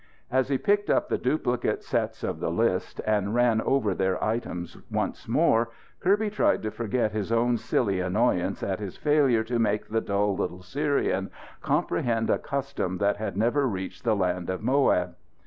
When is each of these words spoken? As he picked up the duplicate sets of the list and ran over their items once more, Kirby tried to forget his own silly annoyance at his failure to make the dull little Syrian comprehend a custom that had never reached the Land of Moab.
As 0.31 0.49
he 0.49 0.57
picked 0.57 0.89
up 0.89 1.09
the 1.09 1.17
duplicate 1.19 1.83
sets 1.83 2.23
of 2.23 2.39
the 2.39 2.49
list 2.49 2.99
and 3.05 3.35
ran 3.35 3.61
over 3.61 3.93
their 3.93 4.17
items 4.23 4.75
once 4.89 5.27
more, 5.27 5.69
Kirby 5.99 6.31
tried 6.31 6.63
to 6.63 6.71
forget 6.71 7.11
his 7.11 7.31
own 7.31 7.55
silly 7.55 7.99
annoyance 7.99 8.63
at 8.63 8.79
his 8.79 8.97
failure 8.97 9.43
to 9.43 9.59
make 9.59 9.89
the 9.89 10.01
dull 10.01 10.35
little 10.35 10.63
Syrian 10.63 11.29
comprehend 11.61 12.31
a 12.31 12.39
custom 12.39 12.97
that 12.97 13.17
had 13.17 13.37
never 13.37 13.67
reached 13.67 14.03
the 14.03 14.15
Land 14.15 14.49
of 14.49 14.63
Moab. 14.63 15.15